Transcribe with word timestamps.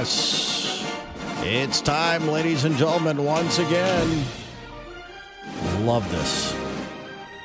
Yes. 0.00 0.82
It's 1.42 1.82
time, 1.82 2.26
ladies 2.26 2.64
and 2.64 2.74
gentlemen, 2.74 3.22
once 3.22 3.58
again. 3.58 4.24
Love 5.80 6.10
this. 6.10 6.54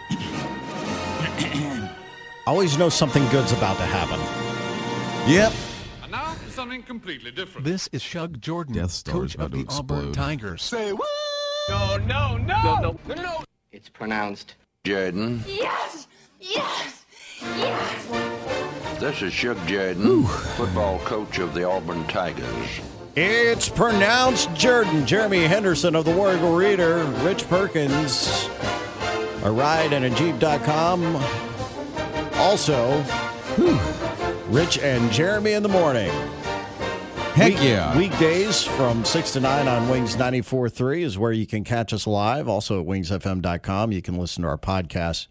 Always 2.48 2.78
know 2.78 2.88
something 2.88 3.28
good's 3.28 3.52
about 3.52 3.76
to 3.76 3.84
happen. 3.84 4.22
Yep. 5.30 5.52
And 6.04 6.14
now 6.14 6.34
something 6.52 6.82
completely 6.84 7.32
different. 7.32 7.66
This 7.66 7.90
is 7.92 8.02
Shug 8.02 8.40
Jordan, 8.40 8.76
Death 8.76 8.92
Star 8.92 9.26
is 9.26 9.34
coach 9.34 9.36
about 9.36 9.46
of 9.48 9.52
to 9.52 9.58
the 9.58 9.66
Auburn 9.74 9.98
explode. 9.98 10.14
Tigers. 10.14 10.74
It's 13.74 13.90
pronounced 13.90 14.56
Jaden. 14.86 15.42
Yes! 15.46 16.08
Yes! 16.40 17.06
Yes! 17.42 18.25
This 19.06 19.22
is 19.22 19.34
Shug 19.34 19.58
Jaden, 19.68 20.28
football 20.56 20.98
coach 21.02 21.38
of 21.38 21.54
the 21.54 21.64
Auburn 21.64 22.08
Tigers. 22.08 22.80
It's 23.16 23.70
pronounced 23.70 24.52
Jordan. 24.56 25.06
Jeremy 25.06 25.44
Henderson 25.44 25.96
of 25.96 26.06
the 26.06 26.12
War 26.12 26.34
Eagle 26.36 26.56
Reader. 26.56 27.04
Rich 27.22 27.48
Perkins. 27.48 28.50
A 29.44 29.52
ride 29.52 29.94
and 29.94 30.06
a 30.06 30.10
Jeep.com. 30.10 31.18
Also, 32.38 33.04
whew, 33.58 33.80
Rich 34.52 34.80
and 34.80 35.12
Jeremy 35.12 35.52
in 35.52 35.62
the 35.62 35.70
morning. 35.70 36.10
Heck 37.36 37.50
Week- 37.54 37.62
yeah. 37.64 37.96
Weekdays 37.96 38.64
from 38.64 39.06
6 39.06 39.34
to 39.34 39.40
9 39.40 39.68
on 39.68 39.88
Wings 39.88 40.16
94.3 40.16 41.04
is 41.04 41.16
where 41.16 41.32
you 41.32 41.46
can 41.46 41.64
catch 41.64 41.94
us 41.94 42.08
live. 42.08 42.48
Also 42.48 42.82
at 42.82 42.88
wingsfm.com. 42.88 43.92
You 43.92 44.02
can 44.02 44.18
listen 44.18 44.42
to 44.42 44.50
our 44.50 44.58
podcast 44.58 45.28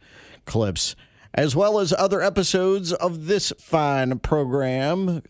clips 0.46 0.94
as 1.34 1.54
well 1.56 1.78
as 1.78 1.92
other 1.92 2.22
episodes 2.22 2.92
of 2.92 3.26
this 3.26 3.52
fine 3.58 4.18
program 4.20 5.22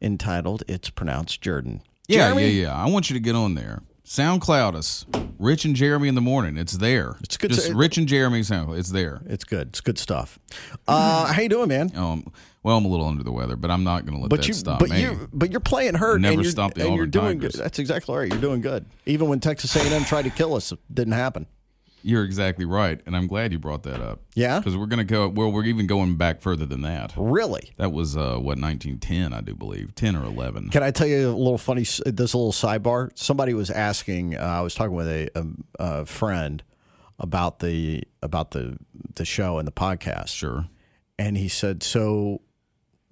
entitled 0.00 0.62
It's 0.68 0.90
Pronounced 0.90 1.40
Jordan. 1.40 1.82
Yeah, 2.08 2.28
Jeremy? 2.28 2.42
yeah, 2.50 2.62
yeah. 2.66 2.74
I 2.74 2.88
want 2.88 3.10
you 3.10 3.14
to 3.14 3.20
get 3.20 3.34
on 3.34 3.54
there. 3.54 3.82
SoundCloud 4.06 4.74
us. 4.74 5.06
Rich 5.38 5.64
and 5.64 5.74
Jeremy 5.74 6.08
in 6.08 6.14
the 6.14 6.20
morning. 6.20 6.58
It's 6.58 6.74
there. 6.74 7.16
It's 7.22 7.38
good 7.38 7.52
Just 7.52 7.72
Rich 7.72 7.96
and 7.96 8.06
Jeremy 8.06 8.40
SoundCloud. 8.40 8.78
It's 8.78 8.90
there. 8.90 9.22
It's 9.26 9.44
good. 9.44 9.68
It's 9.68 9.80
good 9.80 9.98
stuff. 9.98 10.38
Uh, 10.86 11.32
how 11.32 11.40
you 11.40 11.48
doing, 11.48 11.68
man? 11.68 11.90
Um, 11.96 12.30
well, 12.62 12.76
I'm 12.76 12.84
a 12.84 12.88
little 12.88 13.06
under 13.06 13.22
the 13.24 13.32
weather, 13.32 13.56
but 13.56 13.70
I'm 13.70 13.82
not 13.82 14.04
going 14.04 14.16
to 14.16 14.22
let 14.22 14.28
But 14.30 14.40
that 14.40 14.48
you, 14.48 14.54
stop 14.54 14.78
but 14.78 14.90
me. 14.90 15.00
you, 15.02 15.28
but 15.32 15.50
you're 15.50 15.60
playing 15.60 15.94
hurt. 15.94 16.20
Never 16.20 16.34
and 16.34 16.42
you're, 16.42 16.50
stop 16.50 16.74
the 16.74 16.86
and 16.86 16.94
you're 16.94 17.06
doing 17.06 17.38
Tigers. 17.38 17.52
good. 17.56 17.64
That's 17.64 17.78
exactly 17.78 18.14
right. 18.14 18.30
You're 18.30 18.40
doing 18.40 18.60
good. 18.60 18.84
Even 19.06 19.28
when 19.28 19.40
Texas 19.40 19.74
A&M 19.74 20.04
tried 20.04 20.22
to 20.22 20.30
kill 20.30 20.54
us, 20.54 20.70
it 20.70 20.78
didn't 20.92 21.14
happen. 21.14 21.46
You're 22.06 22.22
exactly 22.22 22.66
right, 22.66 23.00
and 23.06 23.16
I'm 23.16 23.26
glad 23.26 23.50
you 23.52 23.58
brought 23.58 23.82
that 23.84 24.02
up. 24.02 24.20
Yeah? 24.34 24.58
because 24.58 24.76
we're 24.76 24.84
going 24.86 24.98
to 24.98 25.04
go. 25.04 25.26
Well, 25.26 25.50
we're 25.50 25.64
even 25.64 25.86
going 25.86 26.16
back 26.16 26.42
further 26.42 26.66
than 26.66 26.82
that. 26.82 27.14
Really? 27.16 27.72
That 27.78 27.92
was 27.92 28.14
uh, 28.14 28.36
what 28.36 28.58
1910, 28.58 29.32
I 29.32 29.40
do 29.40 29.54
believe, 29.54 29.94
10 29.94 30.14
or 30.14 30.24
11. 30.24 30.68
Can 30.68 30.82
I 30.82 30.90
tell 30.90 31.06
you 31.06 31.28
a 31.28 31.30
little 31.30 31.56
funny? 31.56 31.80
This 31.82 32.34
little 32.34 32.52
sidebar. 32.52 33.10
Somebody 33.14 33.54
was 33.54 33.70
asking. 33.70 34.36
Uh, 34.36 34.40
I 34.42 34.60
was 34.60 34.74
talking 34.74 34.94
with 34.94 35.08
a, 35.08 35.30
a, 35.34 35.46
a 35.78 36.04
friend 36.04 36.62
about 37.18 37.60
the 37.60 38.02
about 38.22 38.50
the 38.50 38.76
the 39.14 39.24
show 39.24 39.58
and 39.58 39.66
the 39.66 39.72
podcast. 39.72 40.28
Sure. 40.28 40.66
and 41.18 41.38
he 41.38 41.48
said, 41.48 41.82
"So 41.82 42.42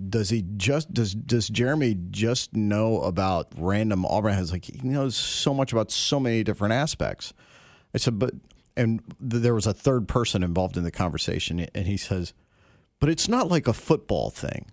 does 0.07 0.29
he 0.29 0.45
just 0.57 0.93
does 0.93 1.15
does 1.15 1.49
Jeremy 1.49 1.97
just 2.11 2.55
know 2.55 3.01
about 3.01 3.53
random 3.57 4.05
Auburn?" 4.05 4.35
Has 4.35 4.53
like 4.53 4.67
he 4.67 4.87
knows 4.87 5.17
so 5.17 5.55
much 5.55 5.73
about 5.73 5.91
so 5.91 6.21
many 6.21 6.43
different 6.45 6.75
aspects. 6.75 7.33
I 7.95 7.99
said, 7.99 8.19
"But." 8.19 8.35
And 8.77 9.01
th- 9.21 9.43
there 9.43 9.55
was 9.55 9.67
a 9.67 9.75
third 9.75 10.09
person 10.09 10.43
involved 10.43 10.77
in 10.77 10.85
the 10.85 10.91
conversation, 10.91 11.61
and 11.75 11.87
he 11.87 11.97
says, 11.97 12.33
"But 13.01 13.09
it's 13.11 13.29
not 13.29 13.49
like 13.49 13.67
a 13.69 13.73
football 13.73 14.31
thing." 14.31 14.67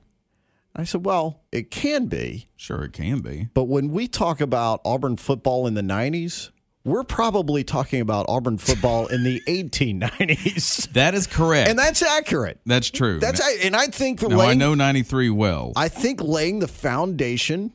I 0.76 0.84
said, 0.84 1.06
"Well, 1.06 1.42
it 1.52 1.72
can 1.72 2.06
be, 2.06 2.48
Sure, 2.56 2.84
it 2.84 2.94
can 2.94 3.20
be. 3.20 3.50
but 3.54 3.66
when 3.66 3.90
we 3.92 4.08
talk 4.08 4.40
about 4.40 4.82
Auburn 4.86 5.18
football 5.18 5.68
in 5.68 5.74
the 5.74 5.82
'90s." 5.84 6.50
We're 6.86 7.04
probably 7.04 7.66
talking 7.66 8.00
about 8.00 8.26
Auburn 8.30 8.58
football 8.58 9.08
in 9.08 9.24
the 9.24 9.42
1890s. 9.48 10.92
That 10.94 11.14
is 11.14 11.28
correct. 11.28 11.70
And 11.70 11.78
that's 11.78 12.02
accurate. 12.02 12.62
That's 12.66 12.90
true. 12.90 13.20
That's 13.20 13.42
and 13.64 13.76
I 13.76 13.88
think 13.88 14.22
now, 14.22 14.40
I 14.40 14.54
know 14.54 14.74
93 14.76 15.30
well. 15.30 15.74
I 15.76 15.90
think 15.90 16.22
laying 16.22 16.60
the 16.60 16.70
foundation 16.70 17.74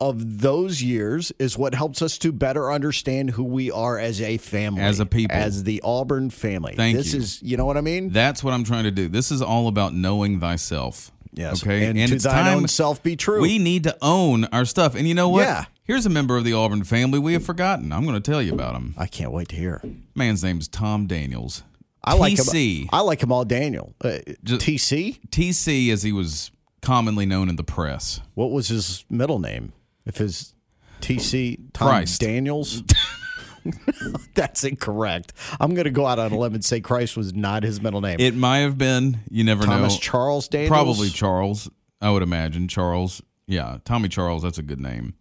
of 0.00 0.40
those 0.40 0.82
years 0.82 1.32
is 1.38 1.58
what 1.58 1.74
helps 1.74 2.00
us 2.02 2.16
to 2.18 2.32
better 2.32 2.72
understand 2.72 3.30
who 3.30 3.44
we 3.44 3.70
are 3.70 3.98
as 3.98 4.20
a 4.20 4.38
family, 4.38 4.82
As 4.82 5.00
a 5.00 5.06
people. 5.06 5.36
as 5.36 5.64
the 5.64 5.80
Auburn 5.84 6.30
family. 6.30 6.74
Thank 6.74 6.96
this 6.96 7.12
you. 7.12 7.20
is, 7.20 7.42
you 7.42 7.56
know 7.56 7.66
what 7.66 7.76
I 7.76 7.80
mean? 7.82 8.10
That's 8.10 8.42
what 8.42 8.54
I'm 8.54 8.64
trying 8.64 8.84
to 8.84 8.90
do. 8.90 9.08
This 9.08 9.30
is 9.30 9.42
all 9.42 9.68
about 9.68 9.94
knowing 9.94 10.40
thyself. 10.40 11.10
Yes. 11.32 11.62
Okay. 11.62 11.86
And 11.86 11.96
to 11.96 12.14
it's 12.16 12.24
thine 12.24 12.44
time 12.44 12.58
own 12.58 12.68
self 12.68 13.02
be 13.02 13.14
true. 13.16 13.40
We 13.40 13.58
need 13.58 13.84
to 13.84 13.96
own 14.02 14.46
our 14.46 14.64
stuff. 14.64 14.94
And 14.96 15.06
you 15.06 15.14
know 15.14 15.28
what? 15.28 15.42
Yeah. 15.42 15.66
Here's 15.84 16.06
a 16.06 16.10
member 16.10 16.36
of 16.36 16.44
the 16.44 16.52
Auburn 16.52 16.84
family 16.84 17.18
we 17.18 17.32
have 17.34 17.44
forgotten. 17.44 17.92
I'm 17.92 18.04
going 18.04 18.20
to 18.20 18.30
tell 18.30 18.42
you 18.42 18.52
about 18.52 18.74
him. 18.74 18.94
I 18.96 19.06
can't 19.06 19.32
wait 19.32 19.48
to 19.50 19.56
hear. 19.56 19.82
Man's 20.14 20.42
name's 20.42 20.66
Tom 20.68 21.06
Daniels. 21.06 21.62
I 22.02 22.14
like 22.14 22.34
TC. 22.34 22.82
him. 22.82 22.88
I 22.92 23.00
like 23.00 23.22
him 23.22 23.30
all, 23.32 23.44
Daniel. 23.44 23.94
Uh, 24.02 24.18
Just- 24.42 24.64
TC. 24.66 25.20
TC, 25.28 25.92
as 25.92 26.02
he 26.02 26.12
was 26.12 26.50
commonly 26.80 27.26
known 27.26 27.48
in 27.48 27.56
the 27.56 27.64
press. 27.64 28.20
What 28.34 28.50
was 28.50 28.68
his 28.68 29.04
middle 29.10 29.38
name? 29.38 29.72
If 30.06 30.16
his 30.16 30.54
TC 31.00 31.72
Tom 31.72 31.88
Christ. 31.88 32.20
Daniels. 32.20 32.82
That's 34.34 34.64
incorrect. 34.64 35.32
I'm 35.60 35.74
going 35.74 35.84
to 35.84 35.90
go 35.90 36.06
out 36.06 36.18
on 36.18 36.32
a 36.32 36.38
limb 36.38 36.54
and 36.54 36.64
say 36.64 36.80
Christ 36.80 37.16
was 37.16 37.34
not 37.34 37.62
his 37.62 37.80
middle 37.80 38.00
name. 38.00 38.16
It 38.18 38.34
might 38.34 38.58
have 38.58 38.78
been. 38.78 39.20
You 39.30 39.44
never 39.44 39.66
know. 39.66 39.72
Thomas. 39.76 39.98
Charles 39.98 40.48
Daniels. 40.48 40.70
Probably 40.70 41.08
Charles. 41.10 41.68
I 42.00 42.10
would 42.10 42.22
imagine 42.22 42.68
Charles. 42.68 43.22
Yeah, 43.46 43.78
Tommy 43.84 44.08
Charles. 44.08 44.42
That's 44.42 44.58
a 44.58 44.62
good 44.62 44.80
name. 44.80 45.14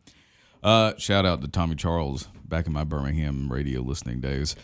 Uh, 0.64 0.94
shout 0.98 1.26
out 1.26 1.42
to 1.42 1.48
Tommy 1.48 1.76
Charles 1.76 2.30
back 2.46 2.68
in 2.68 2.74
my 2.74 2.84
Birmingham 2.84 3.52
radio 3.52 3.82
listening 3.82 4.22
days. 4.22 4.56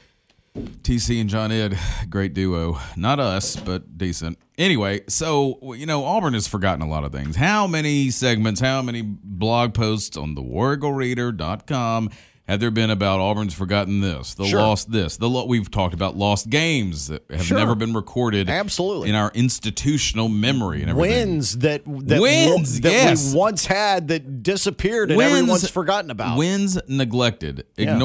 TC 0.55 1.19
and 1.19 1.29
John 1.29 1.51
Ed, 1.51 1.77
great 2.09 2.33
duo. 2.33 2.79
Not 2.95 3.19
us, 3.19 3.55
but 3.55 3.97
decent. 3.97 4.37
Anyway, 4.57 5.01
so 5.09 5.73
you 5.75 5.85
know 5.85 6.05
Auburn 6.05 6.33
has 6.33 6.47
forgotten 6.47 6.81
a 6.81 6.87
lot 6.87 7.03
of 7.03 7.11
things. 7.11 7.35
How 7.35 7.67
many 7.67 8.09
segments? 8.09 8.61
How 8.61 8.81
many 8.81 9.01
blog 9.01 9.73
posts 9.73 10.15
on 10.15 10.33
the 10.35 10.41
WarEagleReader.com 10.41 12.09
have 12.47 12.59
there 12.59 12.69
been 12.71 12.91
about 12.91 13.19
Auburn's 13.19 13.55
forgotten 13.55 14.01
this, 14.01 14.35
the 14.35 14.45
Sure. 14.45 14.61
lost 14.61 14.91
this, 14.91 15.17
the 15.17 15.27
lo- 15.27 15.45
we've 15.45 15.69
talked 15.71 15.95
about 15.95 16.15
lost 16.15 16.47
games 16.49 17.07
that 17.07 17.23
have 17.31 17.43
Sure. 17.43 17.57
never 17.57 17.73
been 17.73 17.93
recorded 17.93 18.49
Absolutely. 18.49 19.09
in 19.09 19.15
our 19.15 19.31
institutional 19.33 20.29
memory 20.29 20.81
and 20.81 20.91
everything. 20.91 21.29
wins 21.31 21.57
that 21.57 21.81
that, 21.85 22.21
Wins, 22.21 22.79
that 22.81 22.91
yes. 22.91 23.33
we 23.33 23.39
once 23.39 23.65
had 23.65 24.09
that 24.09 24.43
disappeared 24.43 25.09
and 25.09 25.17
Wins- 25.17 25.31
everyone's 25.39 25.69
forgotten 25.69 26.11
about. 26.11 26.37
Wins 26.37 26.77
neglected, 26.87 27.65
Yeah. 27.77 27.97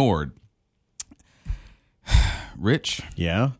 Rich, 2.60 3.00
Yeah. 3.16 3.52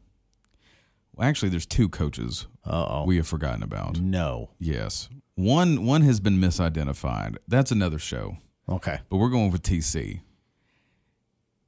well, 1.14 1.26
actually, 1.28 1.48
there's 1.48 1.66
two 1.66 1.88
coaches 1.88 2.46
Uh 2.64 2.86
oh. 3.00 3.04
we 3.06 3.16
have 3.16 3.26
forgotten 3.26 3.62
about. 3.62 3.98
No. 3.98 4.50
Yes, 4.58 5.08
one 5.36 5.86
one 5.86 6.02
has 6.02 6.20
been 6.20 6.38
misidentified. 6.38 7.36
That's 7.48 7.72
another 7.72 7.98
show, 7.98 8.36
Okay. 8.68 9.00
but 9.08 9.16
we're 9.16 9.30
going 9.30 9.50
with 9.50 9.62
TC. 9.62 10.20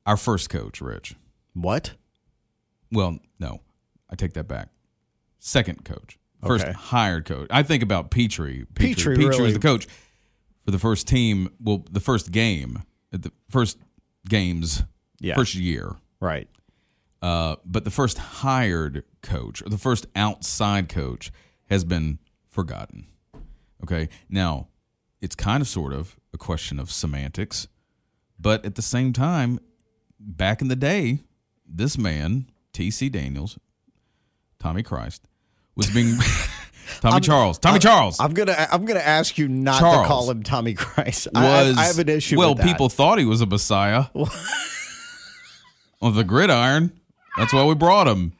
Our 0.04 0.16
first 0.16 0.50
coach, 0.50 0.80
Rich. 0.80 1.14
What? 1.54 1.94
Well, 2.90 3.18
no, 3.38 3.60
I 4.10 4.14
take 4.16 4.34
that 4.34 4.46
back. 4.48 4.68
Second 5.38 5.84
coach, 5.86 6.18
first 6.46 6.64
Okay. 6.66 6.72
hired 6.72 7.24
coach. 7.24 7.46
I 7.50 7.62
think 7.62 7.82
about 7.82 8.10
Petrie. 8.10 8.66
Petrie 8.74 9.16
Petrie 9.16 9.16
really- 9.28 9.42
was 9.42 9.52
the 9.54 9.58
coach 9.58 9.86
for 10.64 10.70
the 10.70 10.78
first 10.78 11.08
team. 11.08 11.48
Well, 11.58 11.84
the 11.90 12.00
first 12.00 12.30
game, 12.30 12.82
at 13.12 13.22
the 13.22 13.32
first 13.48 13.78
games, 14.28 14.82
Yeah. 15.18 15.34
first 15.34 15.54
year. 15.54 15.96
Right. 16.20 16.48
Uh, 17.22 17.56
but 17.64 17.84
the 17.84 17.90
first 17.90 18.18
hired 18.18 19.04
coach 19.22 19.62
or 19.62 19.68
the 19.68 19.78
first 19.78 20.06
outside 20.16 20.88
coach 20.88 21.30
has 21.70 21.84
been 21.84 22.18
forgotten. 22.48 23.06
Okay. 23.82 24.08
Now, 24.28 24.68
it's 25.20 25.36
kind 25.36 25.60
of 25.60 25.68
sort 25.68 25.92
of 25.92 26.16
a 26.34 26.38
question 26.38 26.80
of 26.80 26.90
semantics, 26.90 27.68
but 28.40 28.64
at 28.64 28.74
the 28.74 28.82
same 28.82 29.12
time, 29.12 29.60
back 30.18 30.60
in 30.60 30.66
the 30.68 30.76
day, 30.76 31.20
this 31.64 31.96
man, 31.96 32.50
T.C. 32.72 33.08
Daniels, 33.08 33.58
Tommy 34.58 34.82
Christ, 34.82 35.28
was 35.76 35.88
being 35.90 36.16
Tommy 37.00 37.20
Charles, 37.20 37.58
Tommy 37.58 37.78
Charles 37.78 38.18
I'm 38.20 38.34
gonna 38.34 38.66
I'm 38.70 38.84
gonna 38.84 39.00
ask 39.00 39.38
you 39.38 39.48
not 39.48 39.78
Charles 39.78 40.02
to 40.02 40.08
call 40.08 40.30
him 40.30 40.42
Tommy 40.42 40.74
Christ. 40.74 41.28
Was 41.32 41.78
I, 41.78 41.82
I 41.82 41.86
have 41.86 41.98
an 41.98 42.08
issue. 42.08 42.36
Well, 42.36 42.54
people 42.56 42.88
thought 42.88 43.18
he 43.18 43.24
was 43.24 43.40
a 43.40 43.46
messiah 43.46 44.06
on 46.02 46.14
the 46.14 46.24
gridiron. 46.24 47.00
That's 47.36 47.52
why 47.52 47.64
we 47.64 47.74
brought 47.74 48.08
him. 48.08 48.32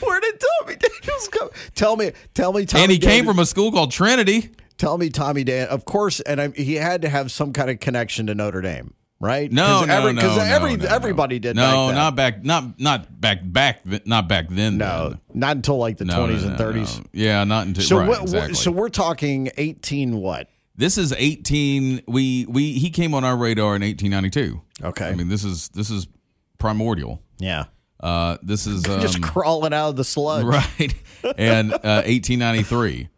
Where 0.00 0.20
did 0.20 0.40
Tommy 0.60 0.76
Daniels 0.76 1.28
come? 1.28 1.48
Tell 1.74 1.96
me. 1.96 2.12
Tell 2.34 2.52
me. 2.52 2.66
Tommy 2.66 2.84
and 2.84 2.92
he 2.92 2.98
came 2.98 3.24
from 3.24 3.38
a 3.38 3.46
school 3.46 3.72
called 3.72 3.90
Trinity. 3.90 4.50
Tell 4.78 4.98
me, 4.98 5.10
Tommy 5.10 5.44
Dan. 5.44 5.68
Of 5.68 5.84
course, 5.84 6.20
and 6.20 6.40
I, 6.40 6.48
he 6.48 6.74
had 6.74 7.02
to 7.02 7.08
have 7.08 7.30
some 7.30 7.52
kind 7.52 7.70
of 7.70 7.78
connection 7.80 8.26
to 8.26 8.34
Notre 8.34 8.62
Dame, 8.62 8.94
right? 9.20 9.50
No, 9.50 9.84
no, 9.84 9.92
every, 9.92 10.12
no, 10.12 10.22
no, 10.22 10.42
every, 10.42 10.76
no, 10.76 10.86
everybody 10.86 11.38
did. 11.38 11.56
No, 11.56 11.88
back 11.88 11.94
not 11.94 12.16
back, 12.16 12.44
not 12.44 12.80
not 12.80 13.20
back 13.20 13.38
back, 13.44 14.06
not 14.06 14.28
back 14.28 14.48
then. 14.48 14.78
no, 14.78 15.10
then. 15.10 15.20
not 15.34 15.56
until 15.56 15.76
like 15.76 15.98
the 15.98 16.04
twenties 16.04 16.44
and 16.44 16.56
thirties. 16.58 17.00
Yeah, 17.12 17.44
not 17.44 17.66
until 17.66 17.84
So 17.84 17.98
right, 17.98 18.08
what, 18.08 18.22
exactly. 18.22 18.54
so 18.54 18.70
we're 18.72 18.88
talking 18.88 19.50
eighteen. 19.56 20.16
What? 20.16 20.48
This 20.74 20.96
is 20.96 21.12
18. 21.12 22.02
We 22.08 22.46
we 22.48 22.72
he 22.72 22.90
came 22.90 23.14
on 23.14 23.24
our 23.24 23.36
radar 23.36 23.76
in 23.76 23.82
1892. 23.82 24.60
Okay. 24.82 25.08
I 25.08 25.14
mean 25.14 25.28
this 25.28 25.44
is 25.44 25.68
this 25.68 25.90
is 25.90 26.08
primordial. 26.62 27.20
Yeah. 27.38 27.64
Uh, 28.00 28.38
this 28.42 28.66
is 28.66 28.86
um, 28.88 29.00
Just 29.00 29.20
crawling 29.22 29.72
out 29.74 29.90
of 29.90 29.96
the 29.96 30.04
sludge. 30.04 30.44
right, 30.44 30.94
and 31.36 31.72
uh, 31.72 32.02
1893. 32.06 33.08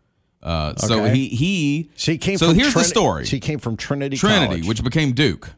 Uh, 0.43 0.75
so 0.77 1.05
he 1.05 1.29
he. 1.29 1.91
So 1.97 2.13
he 2.13 2.19
came 2.19 2.39
So 2.39 2.49
from 2.49 2.57
here's 2.59 2.75
the 2.75 2.85
story. 2.85 3.25
So 3.27 3.31
he 3.31 3.41
came 3.41 3.59
from 3.59 3.77
Trinity 3.77 4.17
Trinity, 4.17 4.47
College. 4.47 4.69
which 4.69 4.83
became 4.83 5.13
Duke. 5.13 5.51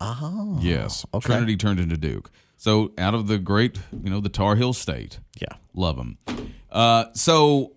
Oh, 0.00 0.58
yes. 0.60 1.04
okay. 1.14 1.26
Trinity 1.26 1.56
turned 1.56 1.78
into 1.78 1.96
Duke. 1.96 2.30
So 2.56 2.92
out 2.98 3.14
of 3.14 3.26
the 3.28 3.38
great, 3.38 3.78
you 3.92 4.10
know, 4.10 4.20
the 4.20 4.28
Tar 4.28 4.56
Heel 4.56 4.72
State. 4.72 5.18
Yeah. 5.40 5.56
Love 5.74 5.96
them. 5.96 6.18
Uh, 6.70 7.06
so 7.14 7.72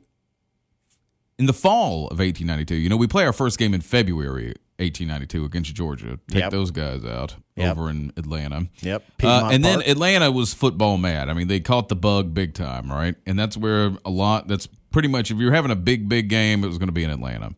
in 1.38 1.46
the 1.48 1.54
fall 1.54 2.06
of 2.08 2.20
1892, 2.20 2.76
you 2.76 2.90
know, 2.90 2.98
we 2.98 3.08
play 3.08 3.26
our 3.26 3.34
first 3.34 3.60
game 3.60 3.74
in 3.74 3.82
February 3.82 4.54
1892 4.80 5.45
against 5.45 5.74
Georgia. 5.74 6.19
Take 6.27 6.42
Yep. 6.42 6.51
those 6.51 6.72
guys 6.72 7.06
out 7.06 7.36
Yep. 7.56 7.77
over 7.77 7.89
in 7.89 8.12
Atlanta. 8.18 8.68
Yep. 8.81 9.04
Uh, 9.24 9.50
and 9.51 9.63
then 9.63 9.81
Atlanta 9.81 10.31
was 10.31 10.54
football 10.54 10.98
mad. 10.98 11.30
I 11.30 11.33
mean, 11.33 11.48
they 11.48 11.60
caught 11.60 11.89
the 11.89 11.95
bug 11.95 12.33
big 12.33 12.54
time, 12.54 12.92
right? 12.92 13.16
And 13.25 13.39
that's 13.39 13.56
where 13.57 13.98
a 14.04 14.10
lot. 14.10 14.48
That's 14.48 14.68
pretty 14.92 15.07
much 15.07 15.31
if 15.31 15.38
you're 15.38 15.54
having 15.54 15.72
a 15.72 15.75
big, 15.75 16.10
big 16.10 16.27
game, 16.30 16.63
it 16.63 16.68
was 16.68 16.77
going 16.77 16.88
to 16.89 16.94
be 16.94 17.04
in 17.04 17.10
Atlanta. 17.10 17.56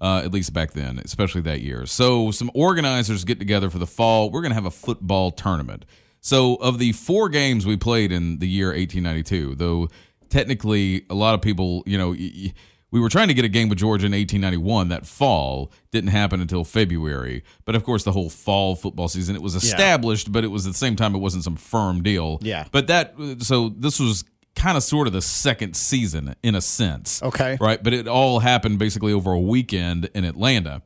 Uh, 0.00 0.22
at 0.24 0.32
least 0.32 0.52
back 0.52 0.72
then, 0.74 1.00
especially 1.04 1.40
that 1.40 1.60
year. 1.60 1.84
So 1.84 2.30
some 2.30 2.52
organizers 2.54 3.24
get 3.24 3.40
together 3.40 3.68
for 3.68 3.78
the 3.78 3.86
fall. 3.86 4.30
We're 4.30 4.42
going 4.42 4.52
to 4.52 4.54
have 4.54 4.64
a 4.64 4.70
football 4.70 5.32
tournament. 5.32 5.84
So 6.20 6.54
of 6.56 6.78
the 6.78 6.92
four 6.92 7.28
games 7.28 7.66
we 7.66 7.76
played 7.76 8.12
in 8.12 8.38
the 8.38 8.46
year 8.46 8.68
1892, 8.68 9.56
though 9.56 9.88
technically 10.28 11.04
a 11.10 11.14
lot 11.14 11.34
of 11.34 11.42
people, 11.42 11.82
you 11.86 11.98
know. 11.98 12.10
Y- 12.10 12.32
y- 12.44 12.52
we 12.90 13.00
were 13.00 13.08
trying 13.08 13.28
to 13.28 13.34
get 13.34 13.44
a 13.44 13.48
game 13.48 13.68
with 13.68 13.78
Georgia 13.78 14.06
in 14.06 14.12
1891 14.12 14.88
that 14.88 15.06
fall 15.06 15.70
didn't 15.90 16.10
happen 16.10 16.40
until 16.40 16.64
February. 16.64 17.44
But 17.64 17.74
of 17.74 17.84
course 17.84 18.04
the 18.04 18.12
whole 18.12 18.30
fall 18.30 18.74
football 18.76 19.08
season 19.08 19.36
it 19.36 19.42
was 19.42 19.54
established 19.54 20.32
but 20.32 20.44
it 20.44 20.48
was 20.48 20.66
at 20.66 20.72
the 20.72 20.78
same 20.78 20.96
time 20.96 21.14
it 21.14 21.18
wasn't 21.18 21.44
some 21.44 21.56
firm 21.56 22.02
deal. 22.02 22.38
Yeah. 22.42 22.66
but 22.72 22.86
that 22.86 23.14
so 23.40 23.68
this 23.70 24.00
was 24.00 24.24
kind 24.54 24.76
of 24.76 24.82
sort 24.82 25.06
of 25.06 25.12
the 25.12 25.22
second 25.22 25.76
season 25.76 26.34
in 26.42 26.54
a 26.54 26.60
sense. 26.60 27.22
Okay. 27.22 27.58
right? 27.60 27.82
But 27.82 27.92
it 27.92 28.08
all 28.08 28.40
happened 28.40 28.78
basically 28.78 29.12
over 29.12 29.32
a 29.32 29.40
weekend 29.40 30.10
in 30.14 30.24
Atlanta. 30.24 30.82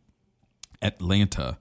Atlanta. 0.83 1.59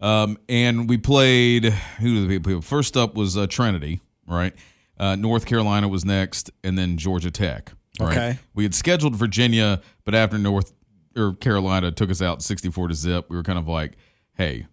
Um, 0.00 0.38
and 0.48 0.88
we 0.88 0.96
played 0.96 1.64
who 1.64 2.26
did 2.26 2.28
we 2.28 2.38
play? 2.38 2.60
first 2.62 2.96
up 2.96 3.14
was 3.14 3.36
uh, 3.36 3.46
Trinity 3.46 4.00
right? 4.26 4.54
Uh, 4.98 5.16
North 5.16 5.46
Carolina 5.46 5.88
was 5.88 6.04
next 6.04 6.50
and 6.62 6.78
then 6.78 6.96
Georgia 6.96 7.30
Tech 7.30 7.72
right? 7.98 8.16
Okay. 8.16 8.38
We 8.54 8.62
had 8.62 8.74
scheduled 8.74 9.16
Virginia, 9.16 9.80
but 10.04 10.14
after 10.14 10.38
North 10.38 10.72
or 11.16 11.34
Carolina 11.34 11.90
took 11.90 12.10
us 12.10 12.22
out 12.22 12.42
64 12.42 12.88
to 12.88 12.94
zip, 12.94 13.26
we 13.28 13.36
were 13.36 13.42
kind 13.42 13.58
of 13.58 13.66
like, 13.66 13.96
hey, 14.34 14.66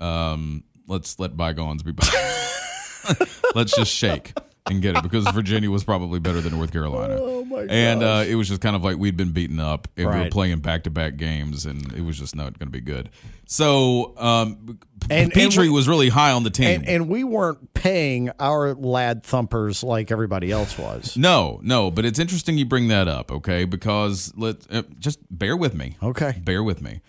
um, 0.00 0.64
let's 0.86 1.18
let 1.18 1.36
bygones 1.36 1.82
be 1.82 1.92
bygones. 1.92 3.38
let's 3.54 3.76
just 3.76 3.92
shake 3.92 4.32
and 4.70 4.80
get 4.80 4.96
it 4.96 5.02
because 5.02 5.28
Virginia 5.28 5.70
was 5.70 5.84
probably 5.84 6.18
better 6.18 6.40
than 6.40 6.52
North 6.54 6.72
Carolina. 6.72 7.18
Oh 7.20 7.44
my 7.44 7.66
And 7.68 8.02
uh, 8.02 8.24
it 8.26 8.34
was 8.34 8.48
just 8.48 8.62
kind 8.62 8.74
of 8.74 8.82
like 8.82 8.96
we'd 8.96 9.16
been 9.16 9.32
beaten 9.32 9.60
up 9.60 9.88
and 9.96 10.08
we 10.08 10.18
were 10.24 10.30
playing 10.30 10.60
back 10.60 10.84
to 10.84 10.90
back 10.90 11.16
games 11.18 11.66
and 11.66 11.92
it 11.92 12.00
was 12.00 12.18
just 12.18 12.34
not 12.34 12.58
going 12.58 12.68
to 12.68 12.72
be 12.72 12.80
good. 12.80 13.10
So 13.46 14.14
um, 14.16 14.78
And- 15.10 15.24
and 15.24 15.32
Petrie 15.32 15.68
we- 15.68 15.74
was 15.74 15.86
really 15.86 16.08
high 16.08 16.30
on 16.32 16.44
the 16.44 16.50
team. 16.50 16.80
and, 16.80 16.88
and 16.88 17.08
we 17.10 17.24
weren't 17.24 17.74
paying 17.74 18.30
our 18.40 18.72
lad 18.74 19.22
thumpers 19.22 19.84
like 19.84 20.10
everybody 20.10 20.50
else 20.50 20.78
was. 20.78 21.14
no, 21.14 21.60
no, 21.62 21.90
but 21.90 22.06
it's 22.06 22.18
interesting 22.18 22.56
you 22.56 22.64
bring 22.64 22.88
that 22.88 23.06
up, 23.06 23.30
okay? 23.30 23.66
Because 23.66 24.32
let 24.34 24.56
uh, 24.72 24.82
just 24.98 25.18
bear 25.30 25.58
with 25.58 25.74
me. 25.74 25.98
Okay. 26.02 26.40
bear 26.42 26.62
with 26.62 26.80
me. 26.80 27.02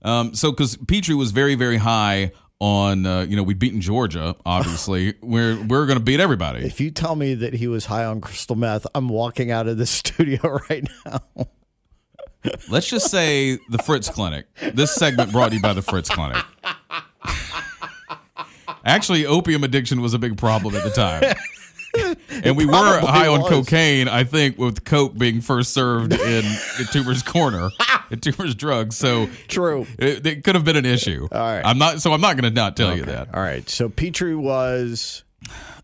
Um, 0.00 0.34
so 0.34 0.50
because 0.52 0.76
Petrie 0.78 1.14
was 1.14 1.32
very 1.32 1.54
very 1.54 1.78
high 1.78 2.32
on 2.64 3.04
uh, 3.04 3.20
you 3.20 3.36
know 3.36 3.42
we'd 3.42 3.58
beaten 3.58 3.82
Georgia 3.82 4.34
obviously 4.46 5.12
we're 5.20 5.62
we're 5.64 5.84
going 5.84 5.98
to 5.98 6.04
beat 6.04 6.18
everybody. 6.18 6.64
If 6.64 6.80
you 6.80 6.90
tell 6.90 7.14
me 7.14 7.34
that 7.34 7.52
he 7.52 7.68
was 7.68 7.84
high 7.84 8.06
on 8.06 8.22
crystal 8.22 8.56
meth, 8.56 8.86
I'm 8.94 9.10
walking 9.10 9.50
out 9.50 9.68
of 9.68 9.76
the 9.76 9.84
studio 9.86 10.60
right 10.70 10.88
now. 11.04 11.46
Let's 12.70 12.88
just 12.88 13.10
say 13.10 13.58
the 13.68 13.78
Fritz 13.78 14.08
Clinic. 14.08 14.46
This 14.72 14.94
segment 14.94 15.30
brought 15.30 15.50
to 15.50 15.56
you 15.56 15.62
by 15.62 15.74
the 15.74 15.82
Fritz 15.82 16.08
Clinic. 16.08 16.42
Actually, 18.86 19.26
opium 19.26 19.64
addiction 19.64 20.00
was 20.00 20.14
a 20.14 20.18
big 20.18 20.36
problem 20.36 20.74
at 20.74 20.84
the 20.84 20.90
time. 20.90 21.34
And 22.42 22.56
we 22.56 22.66
were 22.66 22.72
high 22.72 23.28
on 23.28 23.42
cocaine, 23.42 24.08
I 24.08 24.24
think, 24.24 24.58
with 24.58 24.84
coke 24.84 25.16
being 25.16 25.40
first 25.40 25.72
served 25.72 26.12
in 26.12 26.18
the 26.78 26.88
Toomer's 26.90 27.22
Corner, 27.22 27.68
at 28.10 28.20
Toomer's 28.20 28.54
Drugs. 28.54 28.96
So 28.96 29.28
True. 29.48 29.86
it, 29.98 30.26
it 30.26 30.44
could 30.44 30.54
have 30.54 30.64
been 30.64 30.76
an 30.76 30.86
issue. 30.86 31.28
All 31.30 31.38
right. 31.38 31.62
I'm 31.64 31.78
not. 31.78 32.00
So 32.00 32.12
I'm 32.12 32.20
not 32.20 32.36
going 32.36 32.44
to 32.52 32.54
not 32.54 32.76
tell 32.76 32.96
you 32.96 33.04
that. 33.04 33.34
All 33.34 33.40
right. 33.42 33.68
So 33.68 33.88
Petrie 33.88 34.34
was 34.34 35.22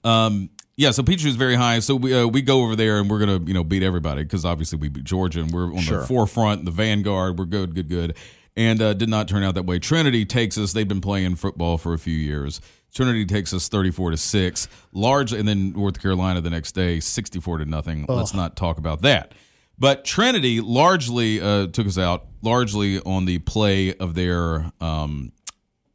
Um, 0.05 0.50
yeah, 0.76 0.93
so 0.93 1.02
Petrie 1.02 1.29
was 1.29 1.37
very 1.37 1.56
high. 1.56 1.81
So 1.81 1.94
we 1.94 2.14
uh, 2.14 2.26
we 2.26 2.41
go 2.41 2.62
over 2.64 2.75
there 2.75 3.00
and 3.00 3.11
we're 3.11 3.19
gonna 3.19 3.38
you 3.44 3.53
know 3.53 3.62
beat 3.64 3.82
everybody 3.82 4.23
because 4.23 4.46
obviously 4.46 4.79
we 4.79 4.88
beat 4.88 5.05
Georgia 5.05 5.41
and 5.41 5.50
we're 5.53 5.64
on 5.75 5.79
Sure. 5.81 6.00
the 6.00 6.06
forefront, 6.06 6.64
the 6.64 6.70
vanguard. 6.70 7.38
We're 7.38 7.44
good, 7.44 7.75
good, 7.75 7.88
good. 7.91 8.17
And 8.56 8.82
uh, 8.82 8.94
did 8.94 9.08
not 9.08 9.29
turn 9.29 9.43
out 9.43 9.55
that 9.55 9.64
way. 9.64 9.79
Trinity 9.79 10.25
takes 10.25 10.58
us. 10.58 10.73
They've 10.73 10.88
been 10.88 11.00
playing 11.00 11.37
football 11.37 11.79
for 11.79 11.94
a 11.94 11.99
few 11.99 12.17
years. 12.17 12.61
Trinity 12.93 13.25
takes 13.25 13.55
us 13.55 13.69
thirty-four 13.69 14.11
to 14.11 14.17
six, 14.17 14.67
large, 14.93 15.32
and 15.32 15.47
then 15.47 15.73
North 15.73 16.02
Carolina 16.02 16.41
the 16.41 16.50
next 16.50 16.73
day, 16.73 16.99
sixty-four 16.99 17.58
to 17.58 17.64
nothing. 17.64 18.06
Let's 18.08 18.35
not 18.35 18.56
talk 18.56 18.79
about 18.79 19.02
that. 19.02 19.32
But 19.79 20.05
Trinity 20.05 20.61
largely 20.61 21.41
uh, 21.41 21.69
took 21.69 21.87
us 21.87 21.97
out, 21.97 22.26
largely 22.43 22.99
on 23.00 23.25
the 23.25 23.38
play 23.38 23.94
of 23.94 24.14
their. 24.14 24.73
Um, 24.81 25.32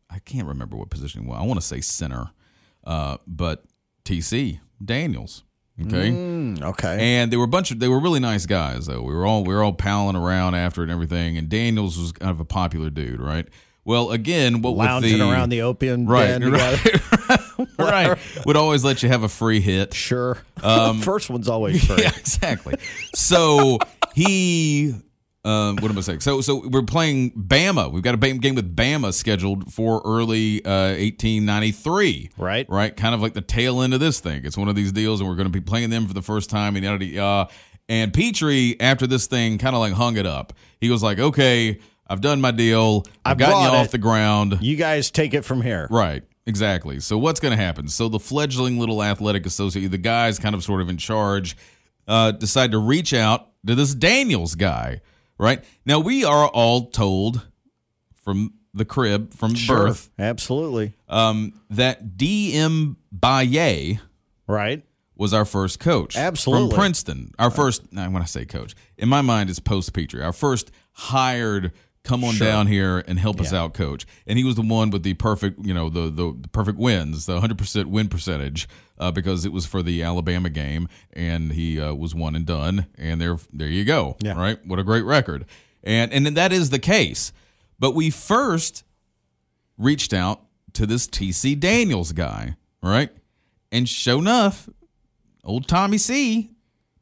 I 0.10 0.20
can't 0.20 0.48
remember 0.48 0.78
what 0.78 0.90
position 0.90 1.26
was. 1.26 1.38
I 1.38 1.44
want 1.46 1.60
to 1.60 1.66
say 1.66 1.82
center, 1.82 2.32
uh, 2.86 3.18
but 3.28 3.66
TC 4.06 4.60
Daniels. 4.84 5.44
Okay, 5.82 6.56
okay. 6.64 6.98
and 7.02 7.32
they 7.32 7.36
were 7.36 7.44
a 7.44 7.50
bunch 7.50 7.72
of 7.72 7.80
they 7.80 7.90
were 7.90 8.00
really 8.00 8.22
nice 8.22 8.46
guys 8.46 8.86
though. 8.86 9.02
We 9.02 9.14
were 9.14 9.26
all 9.26 9.44
we 9.44 9.54
were 9.54 9.62
all 9.62 9.74
palling 9.74 10.16
around 10.16 10.56
after 10.56 10.82
and 10.82 10.92
everything. 10.92 11.38
And 11.38 11.50
Daniels 11.50 12.00
was 12.00 12.14
kind 12.14 12.32
of 12.32 12.40
a 12.40 12.46
popular 12.46 12.90
dude, 12.90 13.20
right? 13.20 13.46
Well, 13.86 14.10
again, 14.10 14.64
what 14.64 14.76
Lounging 14.76 15.20
the 15.20 15.30
around 15.30 15.50
the 15.50 15.62
opium 15.62 16.08
right, 16.08 16.42
right, 16.44 17.78
right, 17.78 18.18
would 18.46 18.56
always 18.58 18.84
let 18.84 19.04
you 19.04 19.10
have 19.10 19.22
a 19.22 19.30
free 19.30 19.60
hit. 19.60 19.94
Sure. 19.94 20.40
um, 20.64 21.00
First 21.02 21.30
one's 21.30 21.48
always 21.48 21.86
free. 21.86 21.98
Yeah, 22.02 22.10
exactly. 22.18 22.76
So 23.14 23.78
he, 24.16 24.96
um, 25.46 25.78
what 25.78 25.92
am 25.92 25.98
I 25.98 26.02
saying? 26.02 26.22
So, 26.22 26.42
so 26.42 26.68
we're 26.68 26.82
playing 26.82 27.32
Bama. 27.34 27.92
We've 27.92 28.02
got 28.02 28.16
a 28.16 28.18
game 28.18 28.56
with 28.56 28.76
Bama 28.76 29.14
scheduled 29.14 29.72
for 29.72 30.02
early 30.04 30.66
uh, 30.66 30.98
1893. 30.98 32.32
Right. 32.38 32.68
Right. 32.68 32.96
Kind 32.96 33.14
of 33.14 33.22
like 33.22 33.34
the 33.34 33.42
tail 33.42 33.82
end 33.84 33.94
of 33.94 34.00
this 34.00 34.20
thing. 34.20 34.44
It's 34.44 34.58
one 34.58 34.68
of 34.70 34.76
these 34.76 34.92
deals, 34.92 35.20
and 35.22 35.30
we're 35.30 35.36
going 35.36 35.46
to 35.48 35.52
be 35.52 35.62
playing 35.62 35.92
them 35.92 36.08
for 36.08 36.16
the 36.16 36.24
first 36.24 36.50
time. 36.50 36.76
And 36.76 36.84
yada. 36.84 37.48
And 37.88 38.12
Petrie, 38.12 38.76
after 38.80 39.06
this 39.06 39.28
thing, 39.28 39.60
kind 39.60 39.76
of 39.76 39.80
like 39.80 39.94
hung 39.94 40.18
it 40.18 40.26
up. 40.26 40.54
He 40.82 40.90
was 40.90 41.04
like, 41.04 41.20
"Okay, 41.20 41.80
I've 42.08 42.22
done 42.22 42.42
my 42.42 42.50
deal. 42.50 43.06
I've 43.24 43.38
I 43.38 43.46
gotten 43.46 43.62
you 43.62 43.78
off 43.78 43.86
it. 43.88 43.92
the 43.92 43.98
ground." 44.00 44.58
You 44.62 44.76
guys 44.76 45.12
take 45.12 45.36
it 45.36 45.44
from 45.46 45.62
here. 45.62 45.88
Right. 45.92 46.24
Exactly. 46.48 47.00
So 47.00 47.20
what's 47.20 47.40
going 47.40 47.56
to 47.56 47.64
happen? 47.64 47.88
So 47.88 48.10
the 48.10 48.20
fledgling 48.20 48.80
little 48.80 49.04
athletic 49.04 49.46
associate, 49.46 49.90
the 49.90 49.98
guys 50.00 50.40
kind 50.40 50.56
of 50.56 50.64
sort 50.64 50.82
of 50.82 50.90
in 50.90 50.98
charge, 50.98 51.56
uh, 52.08 52.32
decide 52.32 52.72
to 52.72 52.80
reach 52.80 53.14
out 53.14 53.50
to 53.68 53.76
this 53.76 53.94
Daniels 53.94 54.56
guy. 54.56 55.02
Right 55.38 55.64
now, 55.86 56.00
we 56.00 56.24
are 56.24 56.48
all 56.48 56.88
told 56.88 57.46
from 58.24 58.54
the 58.74 58.86
crib, 58.86 59.34
from 59.34 59.54
Sure. 59.56 59.88
birth, 59.88 60.10
Absolutely. 60.20 60.94
um, 61.10 61.54
that 61.70 62.18
D.M. 62.18 62.98
Baye 63.12 64.00
Right. 64.48 64.84
was 65.16 65.34
our 65.34 65.46
first 65.46 65.80
coach. 65.80 66.16
Absolutely. 66.18 66.70
From 66.70 66.78
Princeton. 66.78 67.32
Our 67.40 67.52
first, 67.52 67.84
when 67.92 68.16
I 68.18 68.26
say 68.26 68.46
coach, 68.46 68.76
in 68.98 69.08
my 69.10 69.22
mind, 69.22 69.50
it's 69.50 69.60
post 69.60 69.94
Petrie. 69.94 70.22
Our 70.24 70.34
first 70.34 70.72
hired, 70.94 71.72
come 72.06 72.24
on 72.24 72.36
Sure. 72.36 72.48
down 72.48 72.68
here 72.68 73.04
and 73.08 73.20
help 73.20 73.42
us 73.42 73.52
Yeah. 73.52 73.60
out 73.64 73.74
coach. 73.74 74.06
And 74.26 74.38
he 74.38 74.46
was 74.46 74.56
the 74.56 74.62
one 74.62 74.90
with 74.92 75.04
the 75.04 75.14
perfect, 75.16 75.66
you 75.66 75.74
know, 75.74 75.90
the, 75.90 76.04
the, 76.10 76.36
the 76.42 76.48
perfect 76.48 76.78
wins, 76.78 77.26
the 77.26 77.40
100% 77.42 77.86
win 77.88 78.08
percentage, 78.08 78.68
uh, 78.98 79.12
because 79.12 79.44
it 79.44 79.52
was 79.52 79.66
for 79.66 79.84
the 79.84 80.02
Alabama 80.04 80.50
game 80.50 80.88
and 81.14 81.52
he 81.54 81.80
uh, 81.82 81.94
was 81.94 82.16
one 82.16 82.36
and 82.36 82.46
done. 82.46 82.86
And 82.98 83.20
there, 83.20 83.38
there 83.52 83.68
you 83.68 83.84
go. 83.84 84.16
Yeah. 84.22 84.38
Right. 84.40 84.66
What 84.66 84.80
a 84.80 84.84
great 84.84 85.04
record. 85.04 85.46
And, 85.84 86.14
and 86.14 86.26
that 86.38 86.54
is 86.54 86.70
the 86.70 86.80
case. 86.80 87.34
But 87.78 87.92
we 87.94 88.10
first 88.10 88.84
reached 89.78 90.14
out 90.14 90.42
to 90.74 90.86
this 90.86 91.08
TC 91.08 91.60
Daniels 91.60 92.12
guy, 92.12 92.56
right? 92.82 93.10
And 93.72 93.88
sure 93.90 94.20
enough, 94.20 94.70
old 95.44 95.68
Tommy 95.68 95.98
C 95.98 96.52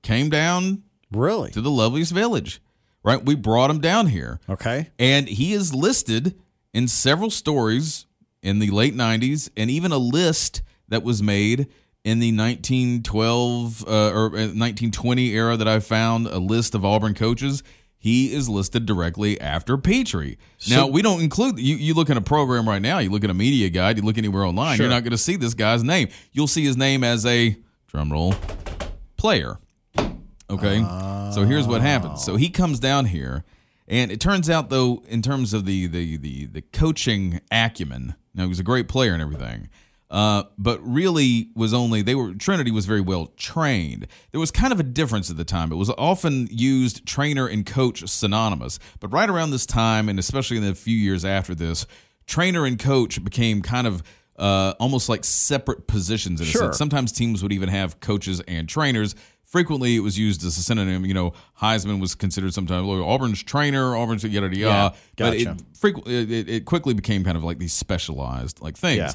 came 0.02 0.30
down 0.30 0.84
Really? 1.12 1.52
to 1.52 1.62
the 1.62 1.70
loveliest 1.72 2.12
village, 2.12 2.60
right? 3.04 3.24
We 3.24 3.36
brought 3.36 3.70
him 3.70 3.80
down 3.80 4.08
here. 4.08 4.40
Okay. 4.50 4.90
And 4.98 5.28
he 5.28 5.54
is 5.54 5.74
listed 5.74 6.40
in 6.74 6.88
several 6.88 7.30
stories 7.30 8.06
in 8.42 8.60
the 8.60 8.70
late 8.72 8.96
90s 8.96 9.50
and 9.56 9.70
even 9.70 9.92
a 9.92 9.98
list 9.98 10.62
that 10.90 11.04
was 11.04 11.22
made 11.24 11.68
in 12.04 12.20
the 12.20 12.36
1912 12.36 13.88
uh, 13.88 13.92
or 14.12 14.26
uh, 14.28 14.52
1920 14.52 15.32
era 15.32 15.56
that 15.58 15.68
I 15.68 15.80
found 15.80 16.28
a 16.28 16.40
list 16.40 16.76
of 16.76 16.84
Auburn 16.84 17.14
coaches. 17.14 17.64
he 17.98 18.34
is 18.34 18.50
listed 18.50 18.86
directly 18.86 19.40
after 19.40 19.78
Petrie. 19.78 20.38
now 20.70 20.88
we 20.88 21.02
don't 21.02 21.22
include 21.22 21.60
you. 21.60 21.76
You 21.78 21.94
look 21.94 22.10
in 22.10 22.18
a 22.18 22.22
program 22.22 22.68
right 22.68 22.82
now. 22.82 23.00
You 23.00 23.10
look 23.10 23.24
at 23.24 23.30
a 23.30 23.34
media 23.34 23.70
guide. 23.70 23.98
You 23.98 24.04
look 24.04 24.18
anywhere 24.18 24.44
online. 24.44 24.76
Sure. 24.76 24.86
You're 24.86 24.94
not 24.94 25.04
going 25.04 25.12
to 25.12 25.18
see 25.18 25.38
this 25.38 25.54
guy's 25.54 25.84
name. 25.84 26.10
You'll 26.34 26.48
see 26.48 26.66
his 26.66 26.76
name 26.76 27.04
as 27.04 27.26
a 27.26 27.56
drum 27.88 28.12
roll 28.12 28.36
player. 29.16 29.58
Okay. 30.50 30.80
so 31.34 31.46
here's 31.46 31.68
what 31.68 31.82
happens. 31.82 32.24
So 32.24 32.36
he 32.36 32.50
comes 32.50 32.80
down 32.80 33.06
here, 33.06 33.44
and 33.88 34.12
it 34.12 34.20
turns 34.20 34.50
out 34.50 34.70
though, 34.70 35.04
in 35.08 35.22
terms 35.22 35.54
of 35.54 35.66
the 35.66 35.88
the 35.88 36.18
the 36.18 36.46
the 36.48 36.62
coaching 36.62 37.42
acumen, 37.52 38.16
now 38.36 38.48
he's 38.48 38.60
a 38.60 38.64
great 38.64 38.88
player 38.88 39.14
and 39.14 39.22
everything. 39.22 39.70
Uh, 40.12 40.44
but 40.60 40.80
really 40.88 41.50
was 41.56 41.74
only 41.74 42.04
they 42.04 42.14
were 42.14 42.36
Trinity 42.36 42.70
was 42.70 42.86
very 42.86 43.02
well 43.02 43.32
trained. 43.36 44.06
There 44.32 44.40
was 44.40 44.52
kind 44.52 44.72
of 44.72 44.80
a 44.80 44.84
difference 44.84 45.32
at 45.32 45.38
the 45.38 45.46
time. 45.46 45.72
It 45.72 45.76
was 45.76 45.90
often 45.98 46.48
used 46.52 47.04
trainer 47.08 47.48
and 47.48 47.66
coach 47.66 48.08
synonymous. 48.08 48.78
But 49.00 49.12
right 49.12 49.28
around 49.28 49.50
this 49.52 49.66
time, 49.66 50.10
and 50.10 50.20
especially 50.20 50.58
in 50.58 50.64
the 50.64 50.76
few 50.76 50.96
years 50.96 51.26
after 51.26 51.56
this, 51.56 51.88
trainer 52.28 52.64
and 52.66 52.78
coach 52.78 53.24
became 53.24 53.64
kind 53.64 53.88
of 53.88 54.04
uh, 54.38 54.74
almost 54.80 55.10
like 55.10 55.24
separate 55.24 55.88
positions 55.88 56.42
in 56.42 56.46
a 56.48 56.50
Sure. 56.50 56.62
sense. 56.64 56.78
Sometimes 56.78 57.12
teams 57.12 57.42
would 57.42 57.52
even 57.52 57.70
have 57.70 58.00
coaches 58.00 58.40
and 58.48 58.70
trainers. 58.70 59.16
Frequently, 59.54 59.96
it 59.96 60.00
was 60.00 60.18
used 60.18 60.44
as 60.44 60.58
a 60.58 60.64
synonym. 60.64 61.06
You 61.06 61.14
know, 61.14 61.34
Heisman 61.62 62.02
was 62.02 62.16
considered 62.16 62.56
sometimes 62.56 62.88
"Look, 62.88 63.06
Auburn's 63.06 63.44
trainer, 63.44 63.96
Auburn's 63.96 64.24
yada 64.24 64.48
yada. 64.48 64.56
Yeah, 64.58 64.90
But 65.16 65.34
it, 65.36 65.46
gotcha. 65.46 65.64
frequently, 65.80 66.16
it, 66.24 66.32
it- 66.32 66.50
it 66.50 66.66
quickly 66.66 66.96
became 66.96 67.24
kind 67.24 67.38
of 67.38 67.44
like 67.44 67.60
these 67.60 67.72
specialized 67.74 68.62
like 68.62 68.76
things. 68.76 68.98
Yeah. 68.98 69.12